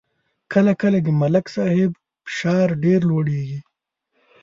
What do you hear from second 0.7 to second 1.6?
کله د ملک